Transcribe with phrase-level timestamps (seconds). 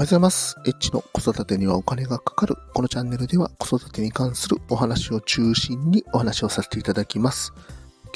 [0.00, 0.56] おはようございます。
[0.64, 2.56] エッチの子育てにはお金がかかる。
[2.72, 7.52] このチャンネルでは子育てに関するお話を中心にお話をさせていただきます。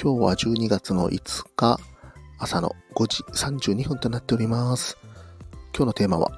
[0.02, 1.78] 今日は12月の5日、
[2.38, 4.96] 朝の5時32分となっております。
[5.76, 6.30] 今日のテーマは、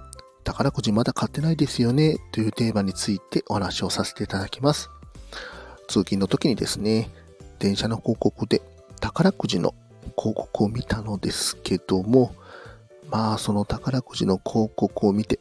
[0.42, 4.90] 宝くじまだ買ってないですよねというテーマについてお話をさせていただきます。
[5.86, 7.08] 通勤の時にですね、
[7.60, 8.62] 電車の広告で
[8.98, 9.76] 宝くじの
[10.18, 12.34] 広告を見たのですけども、
[13.08, 15.38] まあその宝くじの広告を見て、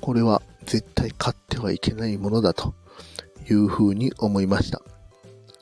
[0.00, 2.74] これは絶対買ってはいけないものだと
[3.48, 4.82] いうふうに思いました。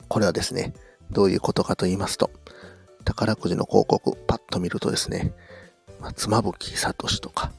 [0.07, 0.73] これはですね、
[1.11, 2.31] どういうことかと言いますと、
[3.03, 5.33] 宝くじの広告パッと見るとですね、
[5.99, 7.51] まあ、妻夫木聡とか、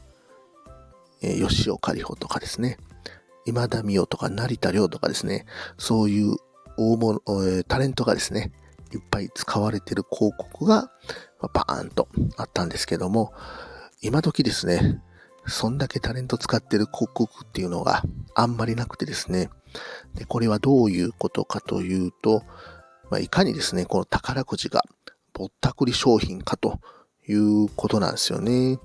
[1.23, 2.79] えー、吉岡里帆とかですね、
[3.45, 5.47] 今田美桜とか成田凌とかですね、
[5.79, 6.37] そういう
[6.77, 8.53] 大物、えー、タレントがですね、
[8.93, 10.91] いっぱい使われてる広告が
[11.41, 13.33] まバーンとあったんですけども、
[14.01, 15.03] 今時ですね、
[15.47, 18.03] そんだけタレント使ってる広告っていうのが
[18.35, 19.51] あんまりなくてですね、
[20.15, 22.43] でこれはどういうことかというと、
[23.11, 24.83] まあ、いかにですね、この宝くじが
[25.33, 26.81] ぼったくり商品かと
[27.29, 28.79] いうことなんですよね。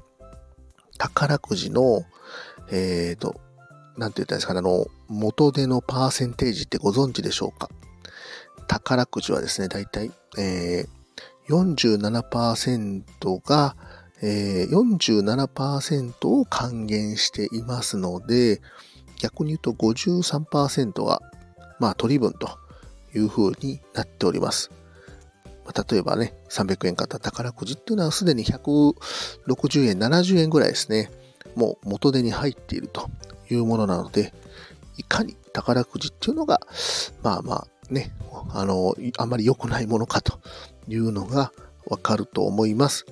[0.97, 2.03] 宝くじの、
[2.71, 3.39] えっ、ー、と、
[3.97, 7.69] なんて言ったんですかね、あの、元手のパーセンテージってご存知でしょうか？
[8.67, 10.87] 宝くじはですね、だいたい、えー、
[11.47, 13.75] 47%が、
[14.21, 18.61] えー、47%を還元していますので、
[19.19, 21.21] 逆に言うと53%が、
[21.79, 22.49] まあ、取り分と
[23.15, 24.71] いう風になっております。
[25.65, 31.11] まあ、例えばね、300円買った宝くじっていうのはすでに160円、70円ぐらいですね、
[31.55, 33.09] もう元手に入っていると
[33.49, 34.33] いうものなので、
[34.97, 36.61] いかに宝くじっていうのが、
[37.21, 38.11] まあまあね、
[38.49, 40.39] あの、あまり良くないものかと
[40.87, 41.51] いうのが
[41.85, 43.05] わかると思います。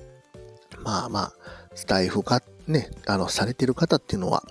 [0.86, 1.32] まあまあ、
[1.74, 4.44] スタイフ化ね、あの、されてる方っていうのは、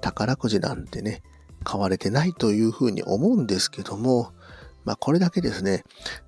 [0.00, 1.22] 宝くじなんてね、
[1.64, 4.32] 買われてないというふうに思うんですけども、
[4.86, 5.84] まあこれだけですね、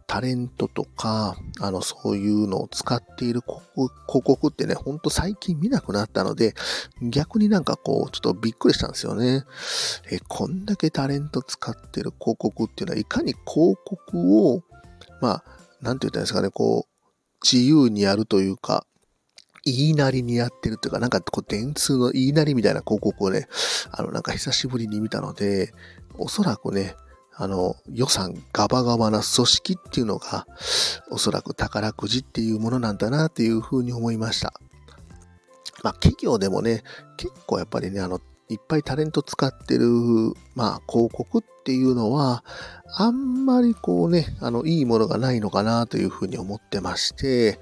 [0.06, 6.54] タレントとか、あの、そういうのを使っている広告ってね、ほんと最近見なくなったので、
[7.00, 9.44] 逆になんかこう、ちょっとびっくりしたんですよね。
[10.10, 14.60] え、こんだけタレント使ってる広告っていうのは、いかに広告を、
[15.22, 15.44] まあ、
[15.80, 16.98] なんて言ったんですかね、こう、
[17.42, 18.84] 自由にやるというか、
[19.64, 23.48] 言いなりにやってるというか、なんかこう電通の言いなりみたいな広告をね、
[23.90, 25.72] あのなんか久しぶりに見たので、
[26.16, 26.94] おそらくね、
[27.40, 30.46] あの予算ガバガバな組織っていうのが、
[31.10, 34.52] おそらく宝くじっていうものなんだなっていうふうに思いました。
[35.84, 36.82] まあ企業でもね、
[37.16, 39.88] 結構やっぱりね、あの、いっぱいタレント使ってる、
[40.54, 42.44] まあ広告っていうのは、
[42.96, 47.60] あんまりこうね、あの、いいものがないのかなというふうに思ってまして、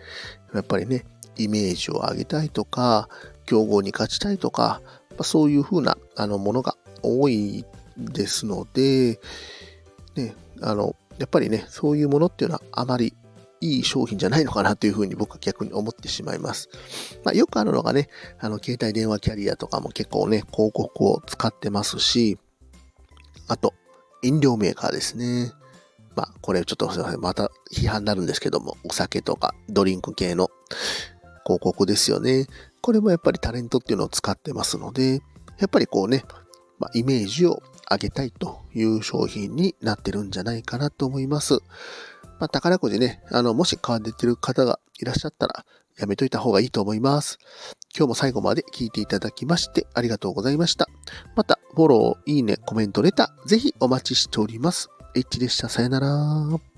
[0.55, 1.05] やっぱりね、
[1.37, 3.09] イメージを上げたいとか、
[3.45, 4.81] 競合に勝ちたいとか
[5.19, 7.65] ま、そういうふうなあのものが多い
[7.97, 9.21] ですので、
[10.15, 13.15] ね、あの、やっぱりね、そういうものっていうのはあまり
[13.61, 16.69] いい商品じゃないのかなというふうに僕は逆に思ってしまいます。
[17.25, 18.09] まあ、よくあるのがね、
[18.39, 22.39] あの、携帯電話キャリアとかも結構ね、広告を使ってますし、
[23.49, 23.75] あと、
[24.23, 25.53] 飲料メーカーですね。
[26.15, 27.21] まあ、これちょっとすいません。
[27.21, 30.49] また批判になるんですけども、お酒とかドリンク系の
[31.47, 32.47] 広告ですよね。
[32.83, 35.23] これもやっぱりタレントっていうのを使ってますので、
[35.59, 36.25] やっぱりこうね、
[36.79, 41.55] まあ、イメージを上げたいという商品になってるんじゃないかなと思います。
[42.39, 45.65] まあ、宝くじね、あの、もし買われてる方がいらっしゃったら、
[45.99, 47.39] やめといた方がいいと思います。
[47.97, 50.89] 今日も最後まで聞いていただきましてありがとうございました。
[51.35, 54.91] また、フォロー、いいね、コメント、レター、ぜひお待ちしております。
[55.15, 55.71] H でした。
[55.71, 56.76] さよなら。